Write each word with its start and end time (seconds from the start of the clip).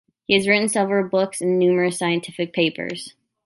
He 0.25 0.33
has 0.33 0.47
written 0.47 0.67
several 0.67 1.07
books 1.07 1.41
and 1.41 1.59
numerous 1.59 1.99
scientific 1.99 2.53
papers. 2.53 3.13